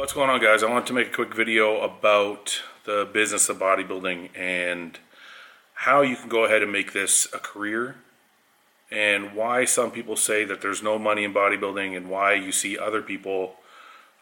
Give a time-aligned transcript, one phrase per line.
[0.00, 0.62] What's going on guys?
[0.62, 4.98] I want to make a quick video about the business of bodybuilding and
[5.74, 7.96] how you can go ahead and make this a career
[8.90, 12.78] and why some people say that there's no money in bodybuilding and why you see
[12.78, 13.56] other people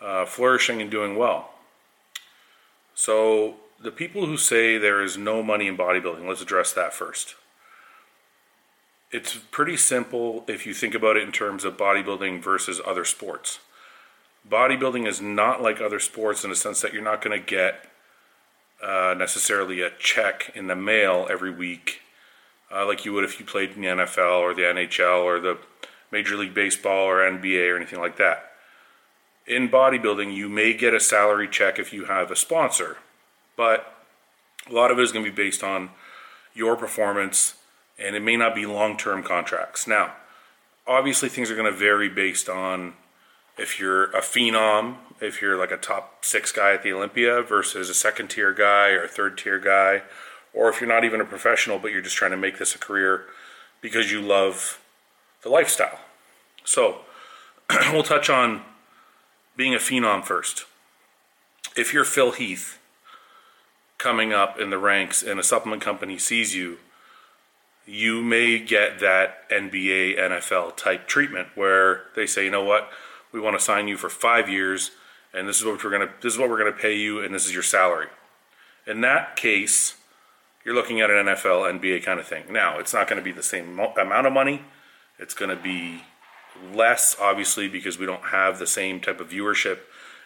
[0.01, 1.51] uh, flourishing and doing well.
[2.97, 7.37] So the people who say there is no money in bodybuilding, let's address that first.
[9.13, 13.61] It's pretty simple if you think about it in terms of bodybuilding versus other sports
[14.51, 17.89] bodybuilding is not like other sports in the sense that you're not going to get
[18.83, 22.01] uh, necessarily a check in the mail every week
[22.71, 25.59] uh, like you would if you played in the NFL or the NHL or the
[26.11, 28.53] Major League Baseball or NBA or anything like that.
[29.47, 32.99] In bodybuilding, you may get a salary check if you have a sponsor,
[33.57, 33.95] but
[34.69, 35.91] a lot of it is going to be based on
[36.55, 37.55] your performance
[37.99, 39.87] and it may not be long term contracts.
[39.87, 40.13] Now,
[40.87, 42.95] obviously, things are going to vary based on
[43.59, 47.89] if you're a phenom, if you're like a top six guy at the Olympia versus
[47.89, 50.03] a second tier guy or a third tier guy,
[50.55, 52.79] or if you're not even a professional but you're just trying to make this a
[52.79, 53.25] career
[53.81, 54.81] because you love
[55.43, 56.01] the lifestyle.
[56.65, 57.01] So,
[57.93, 58.63] we'll touch on
[59.57, 60.65] being a phenom first.
[61.77, 62.79] If you're Phil Heath
[63.99, 66.79] coming up in the ranks and a supplement company sees you,
[67.87, 72.91] you may get that NBA, NFL type treatment where they say, you know what,
[73.33, 74.91] we want to sign you for five years,
[75.33, 77.47] and this is what we're gonna this is what we're gonna pay you, and this
[77.47, 78.09] is your salary.
[78.87, 79.97] In that case,
[80.65, 82.45] you're looking at an NFL, NBA kind of thing.
[82.51, 84.63] Now, it's not going to be the same amount of money.
[85.19, 86.03] It's going to be
[86.75, 89.79] less, obviously, because we don't have the same type of viewership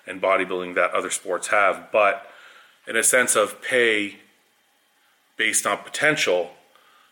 [0.07, 1.91] and bodybuilding that other sports have.
[1.93, 2.27] But
[2.89, 4.17] in a sense of pay
[5.37, 6.51] based on potential,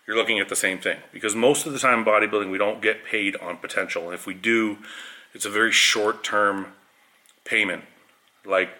[0.06, 0.98] you're looking at the same thing.
[1.12, 4.06] Because most of the time in bodybuilding, we don't get paid on potential.
[4.06, 4.78] And if we do,
[5.34, 6.72] it's a very short term
[7.44, 7.84] payment.
[8.44, 8.70] Like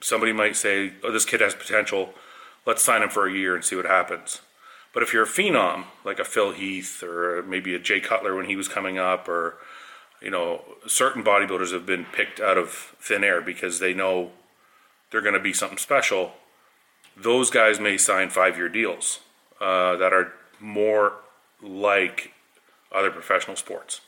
[0.00, 2.14] somebody might say, oh, this kid has potential,
[2.66, 4.40] let's sign him for a year and see what happens.
[4.92, 8.46] But if you're a phenom, like a Phil Heath or maybe a Jay Cutler when
[8.46, 9.56] he was coming up, or
[10.20, 12.70] you know, certain bodybuilders have been picked out of
[13.00, 14.30] thin air because they know
[15.10, 16.32] they're going to be something special.
[17.16, 19.20] Those guys may sign five-year deals
[19.60, 21.14] uh, that are more
[21.62, 22.32] like
[22.92, 24.00] other professional sports.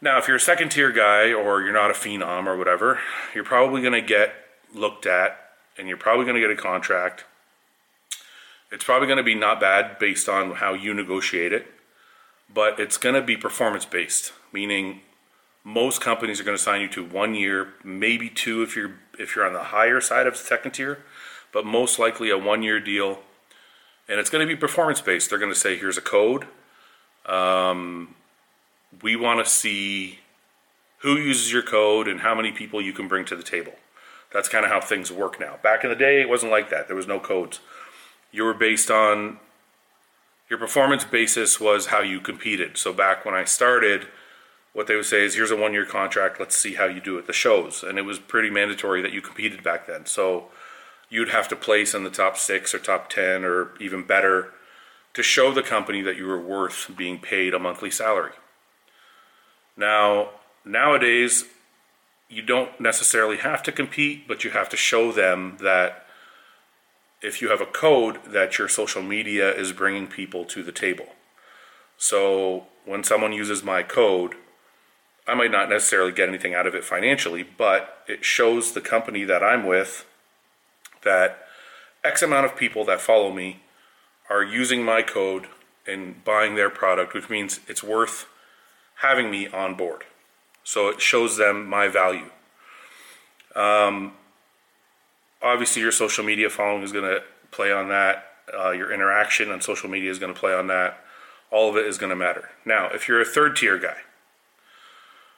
[0.00, 3.00] Now, if you're a second tier guy or you're not a phenom or whatever,
[3.34, 4.32] you're probably going to get
[4.72, 5.36] looked at
[5.76, 7.24] and you're probably going to get a contract.
[8.70, 11.66] It's probably going to be not bad based on how you negotiate it,
[12.52, 15.00] but it's going to be performance based, meaning
[15.64, 19.34] most companies are going to sign you to one year, maybe two if you're if
[19.34, 21.02] you're on the higher side of second tier,
[21.52, 23.20] but most likely a one year deal,
[24.08, 25.30] and it's going to be performance based.
[25.30, 26.46] They're going to say, "Here's a code.
[27.26, 28.14] Um,
[29.02, 30.20] we want to see
[30.98, 33.74] who uses your code and how many people you can bring to the table.
[34.32, 35.58] That's kind of how things work now.
[35.62, 36.86] Back in the day, it wasn't like that.
[36.86, 37.60] There was no codes.
[38.30, 39.38] You were based on
[40.50, 42.76] your performance basis was how you competed.
[42.76, 44.08] So back when I started,
[44.72, 46.40] what they would say is, "Here's a one-year contract.
[46.40, 49.20] Let's see how you do at the shows." And it was pretty mandatory that you
[49.20, 50.06] competed back then.
[50.06, 50.50] So
[51.08, 54.52] you'd have to place in the top six or top ten or even better
[55.14, 58.32] to show the company that you were worth being paid a monthly salary.
[59.78, 60.30] Now,
[60.64, 61.44] nowadays,
[62.28, 66.04] you don't necessarily have to compete, but you have to show them that
[67.22, 71.06] if you have a code that your social media is bringing people to the table.
[71.96, 74.34] So when someone uses my code,
[75.26, 79.24] I might not necessarily get anything out of it financially, but it shows the company
[79.24, 80.06] that I'm with
[81.02, 81.44] that
[82.04, 83.62] X amount of people that follow me
[84.28, 85.46] are using my code
[85.86, 88.26] and buying their product, which means it's worth
[88.98, 90.04] having me on board.
[90.64, 92.30] So it shows them my value.
[93.54, 94.12] Um,
[95.42, 98.24] obviously, your social media following is going to play on that.
[98.52, 100.98] Uh, your interaction on social media is going to play on that.
[101.50, 102.50] All of it is going to matter.
[102.64, 103.98] Now, if you're a third tier guy,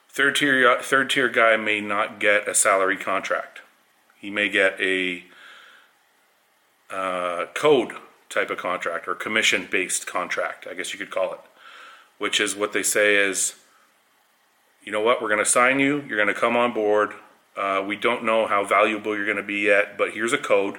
[0.09, 3.61] third tier third tier guy may not get a salary contract.
[4.19, 5.23] He may get a
[6.89, 7.93] uh, code
[8.29, 11.39] type of contract or commission based contract, I guess you could call it
[12.21, 13.55] which is what they say is,
[14.83, 17.13] you know what, we're going to sign you, you're going to come on board.
[17.55, 20.77] Uh, we don't know how valuable you're going to be yet, but here's a code.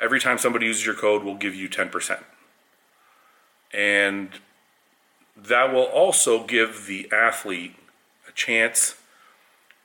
[0.00, 2.22] Every time somebody uses your code, we'll give you 10%.
[3.72, 4.30] And
[5.36, 7.76] that will also give the athlete
[8.28, 8.96] a chance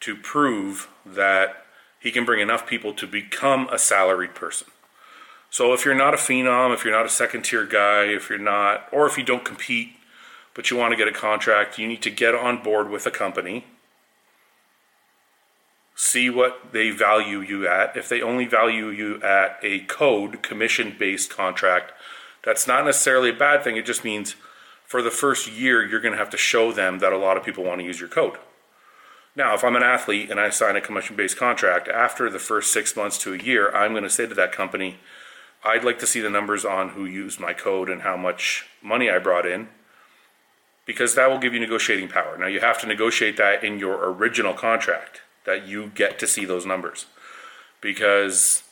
[0.01, 1.65] to prove that
[1.99, 4.67] he can bring enough people to become a salaried person.
[5.49, 8.37] So if you're not a phenom, if you're not a second tier guy, if you're
[8.37, 9.95] not, or if you don't compete
[10.55, 13.11] but you want to get a contract, you need to get on board with a
[13.11, 13.65] company
[15.95, 17.95] see what they value you at.
[17.95, 21.93] If they only value you at a code commission based contract,
[22.43, 23.77] that's not necessarily a bad thing.
[23.77, 24.35] It just means
[24.83, 27.43] for the first year, you're going to have to show them that a lot of
[27.43, 28.37] people want to use your code.
[29.35, 32.71] Now, if I'm an athlete and I sign a commission based contract, after the first
[32.71, 34.97] six months to a year, I'm going to say to that company,
[35.63, 39.09] I'd like to see the numbers on who used my code and how much money
[39.09, 39.69] I brought in
[40.85, 42.37] because that will give you negotiating power.
[42.37, 46.45] Now, you have to negotiate that in your original contract that you get to see
[46.45, 47.05] those numbers
[47.81, 48.63] because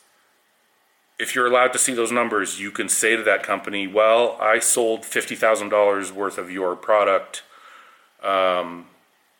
[1.18, 4.58] if you're allowed to see those numbers, you can say to that company, well, I
[4.58, 7.44] sold $50,000 worth of your product
[8.22, 8.86] um,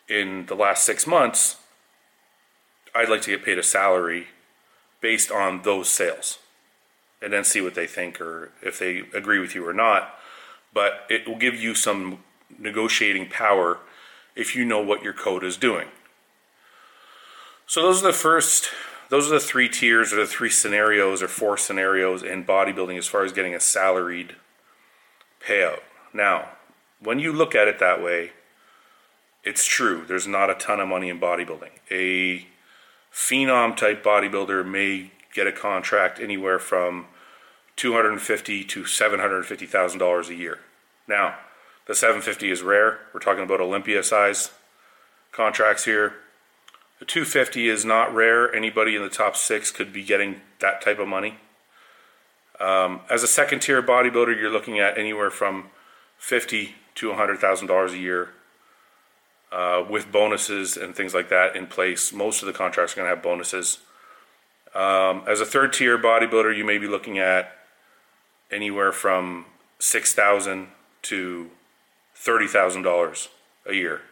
[0.09, 1.57] in the last six months.
[2.95, 4.29] I'd like to get paid a salary
[5.01, 6.39] based on those sales
[7.21, 10.15] and then see what they think or if they agree with you or not.
[10.73, 12.21] But it will give you some
[12.59, 13.79] negotiating power
[14.37, 15.89] if you know what your code is doing.
[17.67, 18.69] So those are the first
[19.11, 23.07] those are the three tiers or the three scenarios or four scenarios in bodybuilding as
[23.07, 24.35] far as getting a salaried
[25.47, 25.81] payout.
[26.13, 26.49] Now,
[27.01, 28.33] when you look at it that way,
[29.45, 30.05] it's true.
[30.07, 31.71] There's not a ton of money in bodybuilding.
[31.91, 32.47] A
[33.13, 37.07] phenom type bodybuilder may get a contract anywhere from
[37.77, 40.61] 250 to 750 thousand dollars a year.
[41.07, 41.37] Now,
[41.87, 43.01] the 750 is rare.
[43.13, 44.51] We're talking about Olympia size
[45.33, 46.15] contracts here.
[46.99, 48.55] The 250 is not rare.
[48.55, 51.39] Anybody in the top six could be getting that type of money.
[52.61, 55.71] Um, as a second tier bodybuilder, you're looking at anywhere from
[56.19, 58.31] 50 to 100 thousand dollars a year,
[59.51, 62.13] uh, with bonuses and things like that in place.
[62.13, 63.79] Most of the contracts are going to have bonuses.
[64.75, 67.53] Um, as a third tier bodybuilder, you may be looking at
[68.51, 69.47] anywhere from
[69.81, 70.69] six thousand
[71.03, 71.51] to
[72.15, 73.29] thirty thousand dollars
[73.67, 74.03] a year.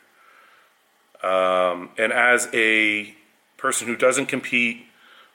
[1.22, 3.14] Um, and as a
[3.56, 4.86] person who doesn't compete,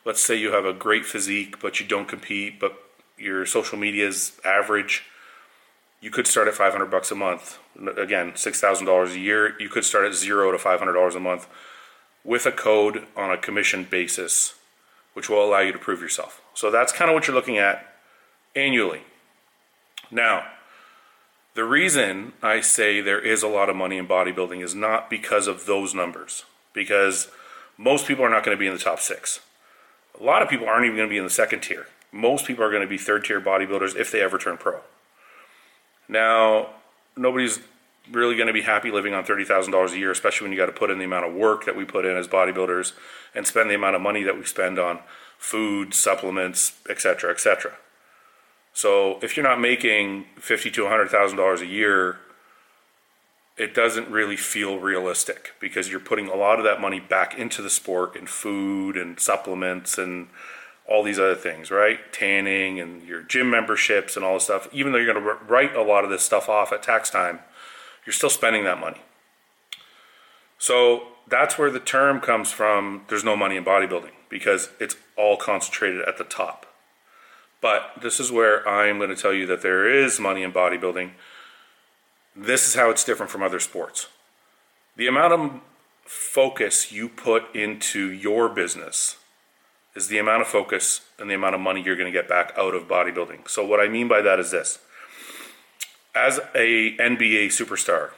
[0.05, 2.77] let's say you have a great physique, but you don't compete, but
[3.17, 5.03] your social media is average,
[6.01, 7.57] you could start at 500 bucks a month.
[7.75, 9.59] Again, $6,000 a year.
[9.59, 11.47] You could start at zero to $500 a month
[12.23, 14.55] with a code on a commission basis,
[15.13, 16.41] which will allow you to prove yourself.
[16.53, 17.95] So that's kind of what you're looking at
[18.55, 19.01] annually.
[20.11, 20.45] Now,
[21.57, 25.47] the reason I say there is a lot of money in bodybuilding is not because
[25.47, 27.31] of those numbers, because
[27.79, 29.39] most people are not going to be in the top six.
[30.21, 31.87] A lot of people aren't even going to be in the second tier.
[32.11, 34.81] Most people are going to be third tier bodybuilders if they ever turn pro.
[36.07, 36.69] Now,
[37.15, 37.59] nobody's
[38.11, 40.79] really going to be happy living on $30,000 a year, especially when you got to
[40.79, 42.93] put in the amount of work that we put in as bodybuilders
[43.33, 44.99] and spend the amount of money that we spend on
[45.39, 47.73] food, supplements, etc., etc.
[48.77, 52.19] So if you're not making fifty to hundred thousand dollars a year,
[53.57, 57.63] it doesn't really feel realistic because you're putting a lot of that money back into
[57.63, 60.27] the sport in food and supplements and
[60.87, 62.13] all these other things, right?
[62.13, 64.69] Tanning and your gym memberships and all this stuff.
[64.71, 67.39] Even though you're going to write a lot of this stuff off at tax time,
[68.05, 69.01] you're still spending that money.
[70.59, 75.35] So that's where the term comes from there's no money in bodybuilding because it's all
[75.35, 76.67] concentrated at the top.
[77.61, 81.11] But this is where I'm going to tell you that there is money in bodybuilding.
[82.35, 84.07] This is how it's different from other sports.
[84.95, 85.61] The amount of
[86.03, 89.17] focus you put into your business
[89.95, 92.53] is the amount of focus and the amount of money you're going to get back
[92.55, 93.49] out of bodybuilding.
[93.49, 94.79] So what I mean by that is this.
[96.13, 98.11] As a NBA superstar,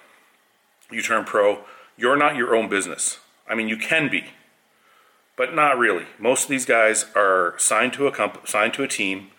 [0.92, 1.64] you turn pro,
[1.98, 3.20] you're not your own business.
[3.48, 4.26] I mean, you can be,
[5.40, 6.06] but not really.
[6.20, 9.32] Most of these guys are signed to a comp- signed to a team.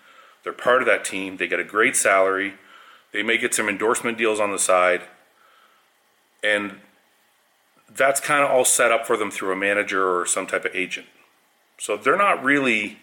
[0.43, 1.37] They're part of that team.
[1.37, 2.55] They get a great salary.
[3.13, 5.03] They may get some endorsement deals on the side,
[6.43, 6.81] and
[7.95, 10.75] that's kind of all set up for them through a manager or some type of
[10.75, 11.07] agent.
[11.77, 12.99] So they're not really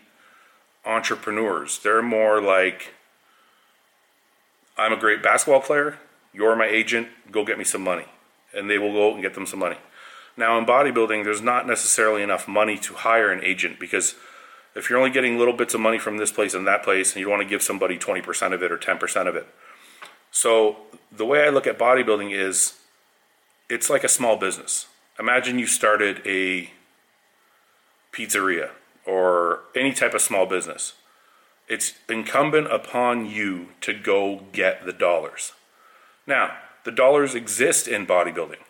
[0.84, 1.78] entrepreneurs.
[1.78, 2.96] They're more like,
[4.76, 6.00] I'm a great basketball player.
[6.34, 7.10] You're my agent.
[7.32, 8.06] Go get me some money,
[8.56, 9.78] and they will go and get them some money.
[10.38, 14.14] Now, in bodybuilding, there's not necessarily enough money to hire an agent because
[14.76, 17.20] if you're only getting little bits of money from this place and that place, and
[17.20, 19.48] you want to give somebody 20% of it or 10% of it.
[20.30, 20.78] So,
[21.12, 22.74] the way I look at bodybuilding is
[23.68, 24.86] it's like a small business.
[25.20, 26.70] Imagine you started a
[28.14, 28.70] pizzeria
[29.06, 30.94] or any type of small business.
[31.68, 35.54] It's incumbent upon you to go get the dollars.
[36.28, 38.67] Now, the dollars exist in bodybuilding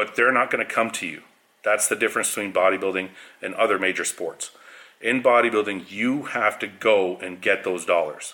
[0.00, 1.20] but they're not going to come to you.
[1.62, 3.10] That's the difference between bodybuilding
[3.42, 4.50] and other major sports.
[4.98, 8.32] In bodybuilding, you have to go and get those dollars.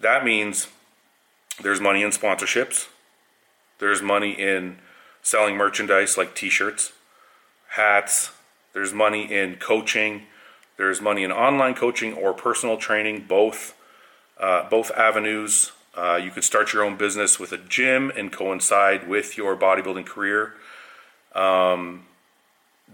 [0.00, 0.66] That means
[1.62, 2.88] there's money in sponsorships,
[3.78, 4.78] there's money in
[5.22, 6.90] selling merchandise like t shirts,
[7.68, 8.32] hats,
[8.72, 10.22] There's money in coaching.
[10.78, 13.76] There's money in online coaching or personal training, both
[14.36, 15.70] uh, both avenues.
[15.94, 20.06] Uh, you can start your own business with a gym and coincide with your bodybuilding
[20.06, 20.54] career.
[21.34, 22.06] Um,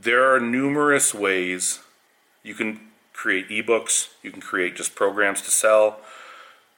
[0.01, 1.81] there are numerous ways
[2.43, 2.81] you can
[3.13, 6.01] create ebooks, you can create just programs to sell.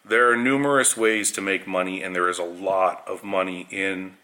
[0.05, 4.17] There are numerous ways to make money, and there is a lot of money in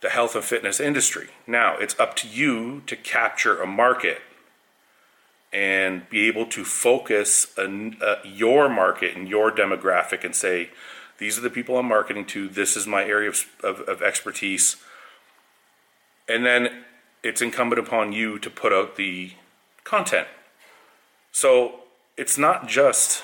[0.00, 1.28] the health and fitness industry.
[1.46, 4.20] Now, it's up to you to capture a market
[5.52, 10.70] and be able to focus uh, your market and your demographic and say,
[11.22, 14.76] these are the people I'm marketing to, this is my area of, of, of expertise.
[16.28, 16.82] And then
[17.22, 19.30] it's incumbent upon you to put out the
[19.84, 20.26] content.
[21.30, 21.82] So
[22.16, 23.22] it's not just,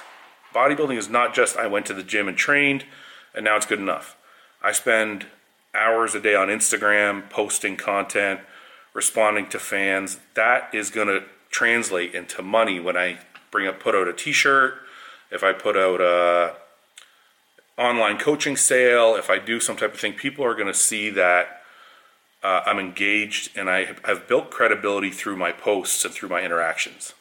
[0.54, 2.84] bodybuilding is not just I went to the gym and trained
[3.34, 4.16] and now it's good enough.
[4.62, 5.26] I spend
[5.74, 8.38] hours a day on Instagram posting content,
[8.94, 10.20] responding to fans.
[10.34, 13.18] That is going to translate into money when I
[13.50, 14.74] bring up put out a t-shirt,
[15.32, 16.67] if I put out a
[17.78, 21.10] online coaching sale, if I do some type of thing, people are going to see
[21.10, 21.62] that
[22.42, 27.14] uh, I'm engaged and I have built credibility through my posts and through my interactions.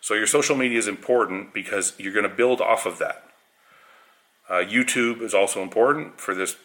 [0.00, 3.24] So your social media is important because you're going to build off of that.
[4.48, 6.56] Uh, YouTube is also important for this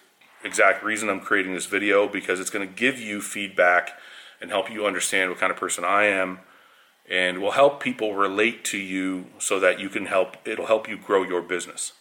[0.43, 3.93] exact reason I'm creating this video because it's going to give you feedback
[4.39, 6.39] and help you understand what kind of person I am
[7.09, 10.97] and will help people relate to you so that you can help it'll help you
[10.97, 11.93] grow your business.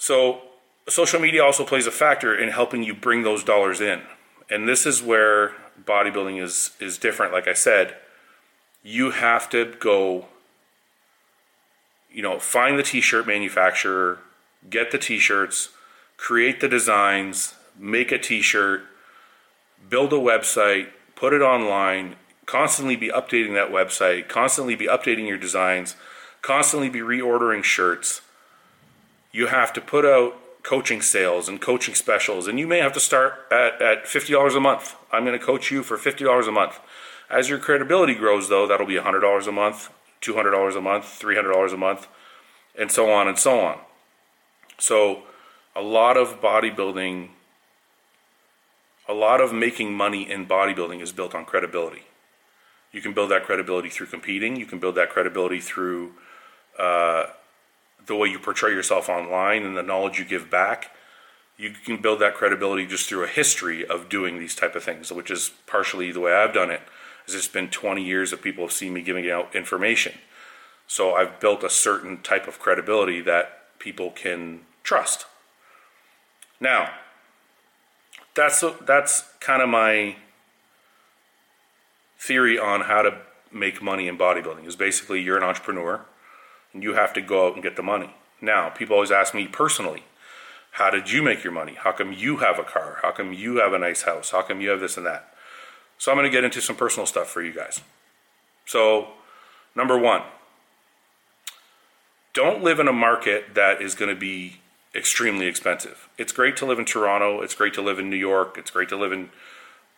[0.00, 0.40] So
[0.88, 4.00] social media also plays a factor in helping you bring those dollars in.
[4.48, 5.52] And this is where
[5.84, 7.96] bodybuilding is is different like I said.
[8.82, 10.24] You have to go
[12.12, 14.18] you know, find the t-shirt manufacturer,
[14.68, 15.68] get the t-shirts,
[16.16, 18.82] create the designs, make a t-shirt,
[19.88, 22.16] build a website, put it online,
[22.46, 25.94] constantly be updating that website, constantly be updating your designs,
[26.42, 28.22] constantly be reordering shirts.
[29.32, 33.00] You have to put out coaching sales and coaching specials, and you may have to
[33.00, 34.94] start at, at $50 a month.
[35.12, 36.78] I'm going to coach you for $50 a month.
[37.30, 41.76] As your credibility grows, though, that'll be $100 a month, $200 a month, $300 a
[41.76, 42.08] month,
[42.78, 43.78] and so on and so on.
[44.78, 45.22] So,
[45.76, 47.28] a lot of bodybuilding,
[49.08, 52.02] a lot of making money in bodybuilding is built on credibility.
[52.92, 54.56] You can build that credibility through competing.
[54.56, 56.12] You can build that credibility through
[56.78, 57.26] uh,
[58.10, 60.90] the way you portray yourself online and the knowledge you give back.
[61.56, 65.12] You can build that credibility just through a history of doing these type of things,
[65.12, 66.80] which is partially the way I've done it.
[67.28, 70.14] Is it's been 20 years of people have seen me giving out information.
[70.88, 75.26] So I've built a certain type of credibility that people can trust.
[76.58, 76.90] Now,
[78.34, 80.16] that's that's kind of my
[82.18, 83.18] theory on how to
[83.52, 86.04] make money in bodybuilding is basically you're an entrepreneur
[86.72, 88.14] and you have to go out and get the money.
[88.40, 90.04] Now, people always ask me personally,
[90.72, 91.74] how did you make your money?
[91.74, 92.98] How come you have a car?
[93.02, 94.30] How come you have a nice house?
[94.30, 95.34] How come you have this and that?
[95.98, 97.80] So I'm going to get into some personal stuff for you guys.
[98.64, 99.08] So,
[99.74, 100.22] number one,
[102.32, 104.60] don't live in a market that is going to be
[104.94, 106.08] extremely expensive.
[106.16, 107.42] It's great to live in Toronto.
[107.42, 108.56] It's great to live in New York.
[108.56, 109.30] It's great to live in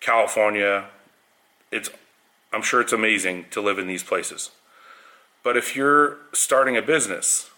[0.01, 0.87] California.
[1.71, 1.91] It's
[2.53, 4.51] I'm sure it's amazing to live in these places.
[5.43, 7.51] But if you're starting a business,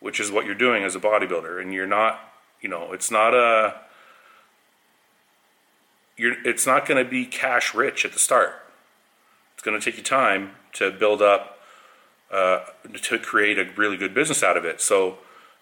[0.00, 2.20] which is what you're doing as a bodybuilder, and you're not,
[2.60, 3.74] you know, it's not a,
[6.16, 8.62] you're, it's not going to be cash rich at the start.
[9.54, 11.58] It's going to take you time to build up,
[12.30, 12.60] uh,
[13.02, 14.80] to create a really good business out of it.
[14.80, 15.18] So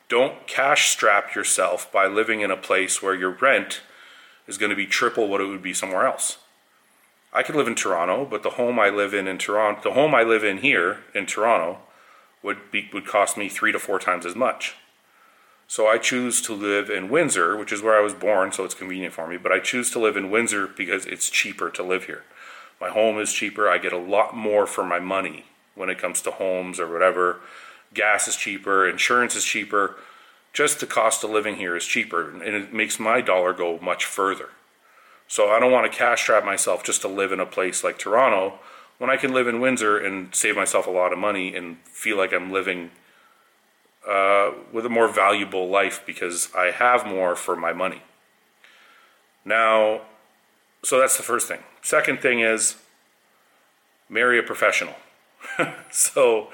[0.09, 3.80] don't cash strap yourself by living in a place where your rent
[4.47, 6.38] is going to be triple what it would be somewhere else.
[7.34, 10.14] I could live in Toronto, but the home I live in in Toronto, the home
[10.14, 11.78] I live in here in Toronto,
[12.42, 14.76] would be would cost me three to four times as much.
[15.66, 18.74] So I choose to live in Windsor, which is where I was born, so it's
[18.74, 19.36] convenient for me.
[19.36, 22.22] But I choose to live in Windsor because it's cheaper to live here.
[22.80, 23.68] My home is cheaper.
[23.68, 27.40] I get a lot more for my money when it comes to homes or whatever.
[27.92, 29.96] Gas is cheaper, insurance is cheaper.
[30.52, 34.04] Just the cost of living here is cheaper, and it makes my dollar go much
[34.04, 34.50] further.
[35.34, 37.98] So I don't want to cash trap myself just to live in a place like
[37.98, 38.60] Toronto
[38.98, 42.16] when I can live in Windsor and save myself a lot of money and feel
[42.16, 42.92] like I'm living
[44.08, 48.00] uh, with a more valuable life because I have more for my money.
[49.44, 50.02] Now,
[50.84, 51.64] so that's the first thing.
[51.82, 52.76] Second thing is
[54.08, 54.94] marry a professional.
[55.90, 56.50] so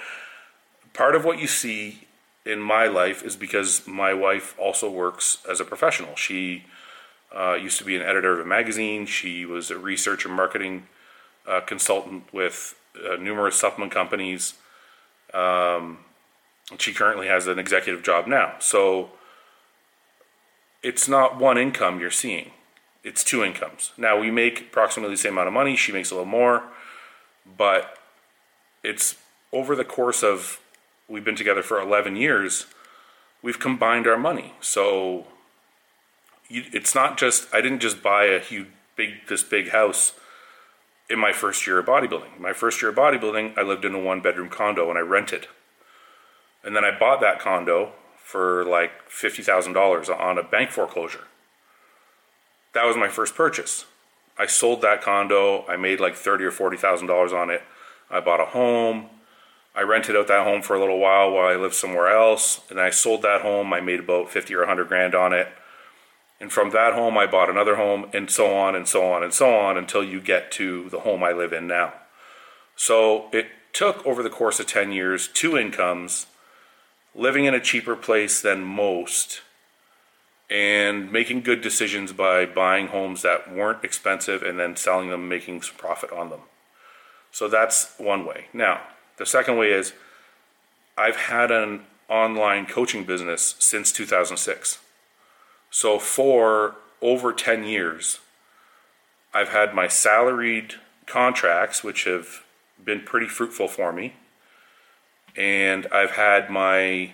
[0.95, 2.07] part of what you see
[2.47, 6.17] in my life is because my wife also works as a professional.
[6.17, 6.65] She
[7.37, 9.07] uh, used to be an editor of a magazine.
[9.07, 10.87] She was a research and marketing
[11.47, 14.55] uh, consultant with uh, numerous supplement companies.
[15.33, 15.99] Um,
[16.79, 18.55] she currently has an executive job now.
[18.59, 19.11] So
[20.83, 22.53] it's not one income you're seeing,
[23.05, 23.93] it's two incomes.
[23.97, 26.65] Now we make approximately the same amount of money, she makes a little more,
[27.57, 27.99] but
[28.83, 29.17] it's
[29.53, 30.61] over the course of
[31.09, 32.67] we've been together for 11 years,
[33.43, 34.55] we've combined our money.
[34.61, 35.27] So
[36.51, 38.67] you, it's not just I didn't just buy a huge
[38.97, 40.13] big this big house
[41.09, 42.39] in my first year of bodybuilding.
[42.39, 45.49] My first year of bodybuilding, I lived in a one bedroom condo and I rented.
[46.63, 47.93] And then I bought that condo
[48.23, 51.25] for like $50,000 on a bank foreclosure.
[52.75, 53.87] That was my first purchase.
[54.39, 55.67] I sold that condo.
[55.67, 57.63] I made like thirty or forty thousand dollars on it.
[58.11, 59.07] I bought a home.
[59.75, 62.81] I rented out that home for a little while while I lived somewhere else, and
[62.81, 63.73] I sold that home.
[63.73, 65.49] I made about fifty or hundred grand on it.
[66.41, 69.33] And from that home, I bought another home, and so on and so on and
[69.33, 71.93] so on until you get to the home I live in now.
[72.75, 76.27] So it took over the course of 10 years two incomes,
[77.15, 79.43] living in a cheaper place than most,
[80.49, 85.63] and making good decisions by buying homes that weren't expensive and then selling them, making
[85.63, 86.41] some profit on them.
[87.31, 88.47] So that's one way.
[88.53, 88.81] Now,
[89.19, 89.93] the second way is
[90.97, 94.79] I've had an online coaching business since 2006.
[95.71, 98.19] So for over 10 years,
[99.33, 100.75] I've had my salaried
[101.07, 102.43] contracts, which have
[102.85, 104.15] been pretty fruitful for me.
[105.37, 107.13] And I've had my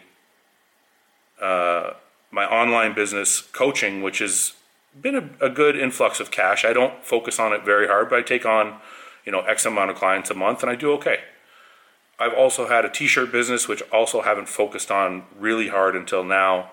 [1.41, 1.93] uh,
[2.31, 4.55] my online business coaching, which has
[5.01, 6.65] been a, a, good influx of cash.
[6.65, 8.79] I don't focus on it very hard, but I take on,
[9.27, 11.21] you know, X amount of clients a month, and I do okay.
[12.19, 16.71] I've also had a T-shirt business, which also haven't focused on really hard until now.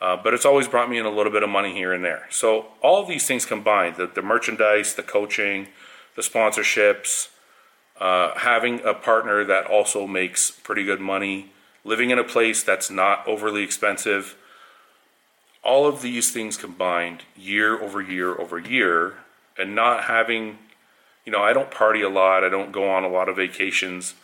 [0.00, 2.26] Uh, but it's always brought me in a little bit of money here and there.
[2.30, 5.68] So all these things combined, the, the merchandise, the coaching,
[6.16, 7.28] the sponsorships,
[7.98, 11.52] uh, having a partner that also makes pretty good money,
[11.84, 14.36] living in a place that's not overly expensive,
[15.62, 19.14] all of these things combined year over year over year
[19.58, 20.58] and not having,
[21.24, 24.14] you know, I don't party a lot, I don't go on a lot of vacations.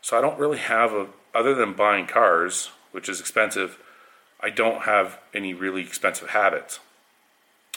[0.00, 3.78] So I don't really have a, other than buying cars, which is expensive,
[4.40, 6.80] I don't have any really expensive habits.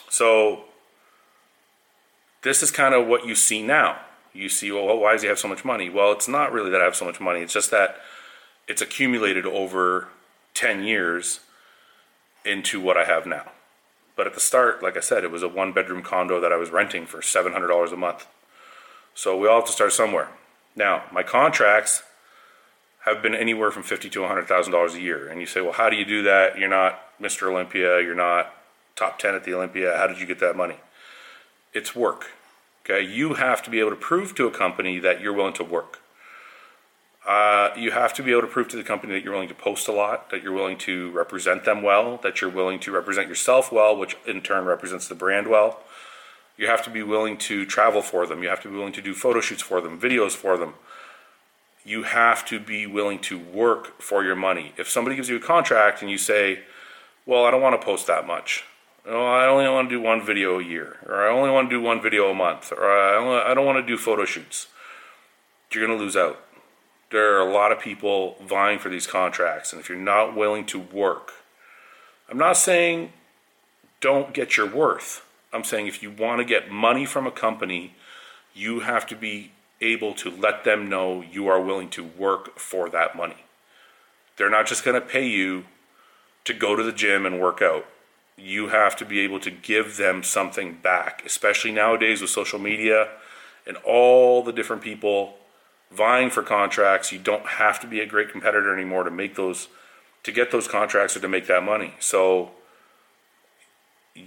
[0.08, 0.64] So
[2.42, 4.00] this is kind of what you see now.
[4.32, 5.90] You see, well, why does he have so much money?
[5.90, 7.40] Well, it's not really that I have so much money.
[7.40, 7.96] It's just that
[8.68, 10.08] it's accumulated over
[10.54, 11.40] 10 years
[12.44, 13.50] into what I have now.
[14.16, 16.56] But at the start, like I said, it was a one bedroom condo that I
[16.56, 18.26] was renting for $700 a month.
[19.14, 20.28] So we all have to start somewhere.
[20.76, 22.02] Now, my contracts
[23.04, 25.28] have been anywhere from fifty to hundred thousand dollars a year.
[25.28, 26.58] And you say, well, how do you do that?
[26.58, 27.50] You're not Mr.
[27.50, 28.00] Olympia.
[28.00, 28.54] You're not
[28.96, 29.96] top ten at the Olympia.
[29.96, 30.76] How did you get that money?
[31.72, 32.32] It's work.
[32.84, 35.64] Okay, you have to be able to prove to a company that you're willing to
[35.64, 36.00] work.
[37.26, 39.54] Uh, you have to be able to prove to the company that you're willing to
[39.54, 43.28] post a lot, that you're willing to represent them well, that you're willing to represent
[43.28, 45.80] yourself well, which in turn represents the brand well.
[46.56, 48.42] You have to be willing to travel for them.
[48.42, 50.74] You have to be willing to do photo shoots for them, videos for them
[51.84, 54.72] you have to be willing to work for your money.
[54.76, 56.60] If somebody gives you a contract and you say,
[57.26, 58.64] well, I don't want to post that much.
[59.06, 61.76] Oh, I only want to do one video a year, or I only want to
[61.76, 64.66] do one video a month, or I, only, I don't want to do photo shoots.
[65.72, 66.44] You're going to lose out.
[67.10, 70.66] There are a lot of people vying for these contracts, and if you're not willing
[70.66, 71.32] to work,
[72.28, 73.12] I'm not saying
[74.00, 75.24] don't get your worth.
[75.52, 77.94] I'm saying if you want to get money from a company,
[78.54, 82.88] you have to be able to let them know you are willing to work for
[82.90, 83.44] that money.
[84.36, 85.64] They're not just going to pay you
[86.44, 87.86] to go to the gym and work out.
[88.36, 93.08] You have to be able to give them something back, especially nowadays with social media
[93.66, 95.36] and all the different people
[95.90, 97.12] vying for contracts.
[97.12, 99.68] You don't have to be a great competitor anymore to make those
[100.22, 101.94] to get those contracts or to make that money.
[101.98, 102.50] So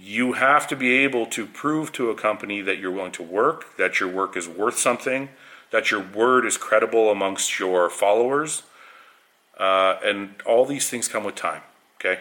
[0.00, 3.76] you have to be able to prove to a company that you're willing to work,
[3.76, 5.28] that your work is worth something,
[5.70, 8.62] that your word is credible amongst your followers.
[9.58, 11.62] Uh, and all these things come with time,
[11.96, 12.20] okay?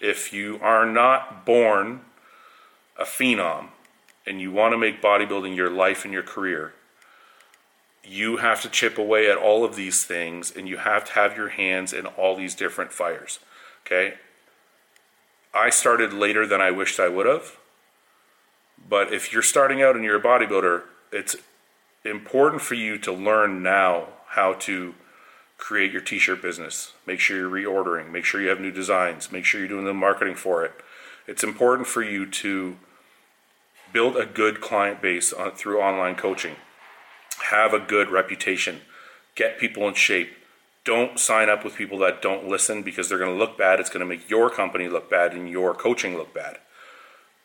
[0.00, 2.00] If you are not born
[2.98, 3.68] a phenom
[4.26, 6.74] and you want to make bodybuilding your life and your career,
[8.04, 11.36] you have to chip away at all of these things and you have to have
[11.36, 13.38] your hands in all these different fires,
[13.84, 14.14] okay?
[15.56, 17.56] I started later than I wished I would have.
[18.88, 21.34] But if you're starting out and you're a bodybuilder, it's
[22.04, 24.94] important for you to learn now how to
[25.56, 26.92] create your t-shirt business.
[27.06, 29.94] Make sure you're reordering, make sure you have new designs, make sure you're doing the
[29.94, 30.72] marketing for it.
[31.26, 32.76] It's important for you to
[33.92, 36.56] build a good client base on, through online coaching.
[37.50, 38.80] have a good reputation,
[39.34, 40.32] get people in shape.
[40.86, 43.80] Don't sign up with people that don't listen because they're going to look bad.
[43.80, 46.58] It's going to make your company look bad and your coaching look bad.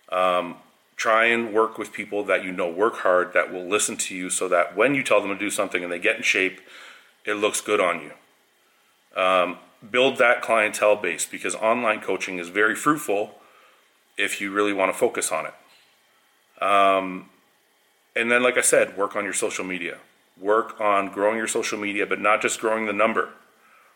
[0.10, 0.58] Um,
[0.96, 4.30] try and work with people that you know work hard that will listen to you
[4.30, 6.62] so that when you tell them to do something and they get in shape,
[7.26, 9.20] it looks good on you.
[9.20, 9.58] Um,
[9.90, 13.36] build that clientele base because online coaching is very fruitful
[14.18, 16.64] if you really want to focus on it.
[16.64, 17.30] Um,
[18.16, 19.98] and then, like I said, work on your social media.
[20.42, 23.30] Work on growing your social media, but not just growing the number.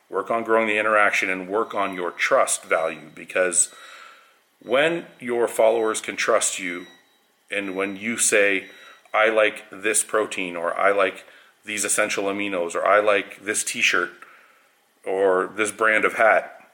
[0.09, 3.73] Work on growing the interaction and work on your trust value because
[4.61, 6.85] when your followers can trust you
[7.49, 8.67] and when you say,
[9.13, 11.25] I like this protein, or I like
[11.63, 14.11] these essential aminos, or I like this t shirt,
[15.05, 16.67] or this brand of hat,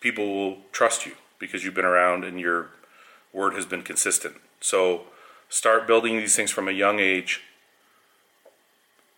[0.00, 2.70] people will trust you because you've been around and your
[3.32, 4.36] word has been consistent.
[4.60, 5.02] So
[5.48, 7.42] start building these things from a young age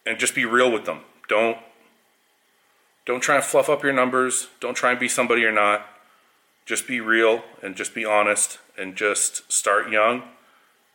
[0.09, 1.01] and just be real with them.
[1.29, 1.59] Don't
[3.05, 4.49] don't try and fluff up your numbers.
[4.61, 5.87] Don't try and be somebody you're not.
[6.67, 10.23] Just be real and just be honest and just start young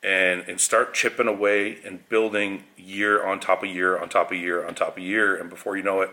[0.04, 4.38] and and start chipping away and building year on top of year on top of
[4.38, 6.12] year on top of year and before you know it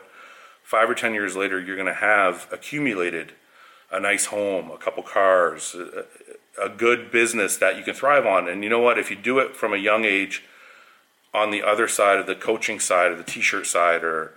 [0.63, 3.33] 5 or 10 years later you're going to have accumulated
[3.91, 6.05] a nice home, a couple cars, a,
[6.63, 8.49] a good business that you can thrive on.
[8.49, 8.99] And you know what?
[8.99, 10.45] If you do it from a young age
[11.33, 14.35] on the other side of the coaching side or the t-shirt side or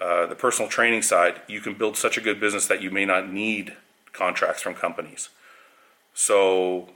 [0.00, 3.04] uh, the personal training side, you can build such a good business that you may
[3.04, 3.76] not need
[4.12, 5.28] contracts from companies.
[6.14, 6.88] So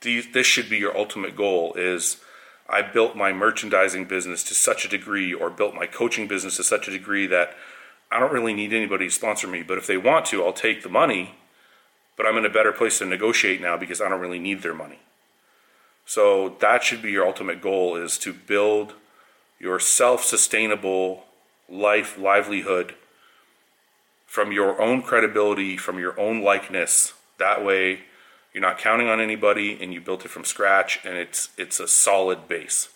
[0.00, 2.18] these, this should be your ultimate goal is
[2.68, 6.64] I built my merchandising business to such a degree or built my coaching business to
[6.64, 7.54] such a degree that
[8.12, 10.82] I don't really need anybody to sponsor me, but if they want to, I'll take
[10.82, 11.34] the money.
[12.16, 14.74] But I'm in a better place to negotiate now because I don't really need their
[14.74, 14.98] money.
[16.10, 18.94] So that should be your ultimate goal is to build
[19.60, 21.22] your self-sustainable
[21.68, 22.96] life livelihood
[24.26, 27.14] from your own credibility, from your own likeness.
[27.38, 28.00] That way
[28.52, 31.86] you're not counting on anybody and you built it from scratch and it's it's a
[31.86, 32.88] solid base.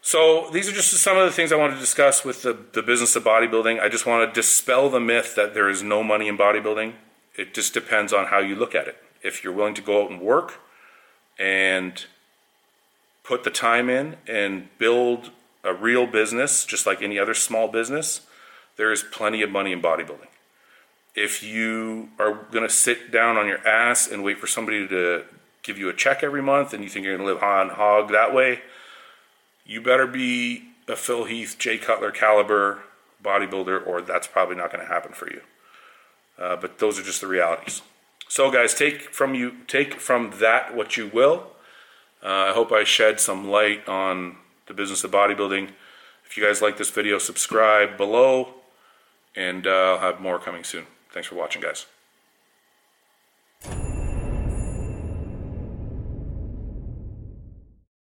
[0.00, 2.84] So these are just some of the things I want to discuss with the, the
[2.84, 3.80] business of bodybuilding.
[3.80, 6.92] I just want to dispel the myth that there is no money in bodybuilding.
[7.34, 8.96] It just depends on how you look at it.
[9.24, 10.60] If you're willing to go out and work
[11.38, 12.04] and
[13.22, 15.30] put the time in and build
[15.62, 18.20] a real business, just like any other small business,
[18.76, 20.28] there is plenty of money in bodybuilding.
[21.14, 25.24] If you are going to sit down on your ass and wait for somebody to
[25.62, 28.10] give you a check every month and you think you're going to live on hog
[28.10, 28.60] that way,
[29.64, 32.82] you better be a Phil Heath, Jay Cutler caliber
[33.22, 35.40] bodybuilder, or that's probably not going to happen for you.
[36.38, 37.80] Uh, but those are just the realities.
[38.34, 41.52] So, guys, take from you take from that what you will.
[42.20, 45.70] Uh, I hope I shed some light on the business of bodybuilding.
[46.26, 48.54] If you guys like this video, subscribe below,
[49.36, 50.86] and uh, I'll have more coming soon.
[51.12, 51.86] Thanks for watching, guys.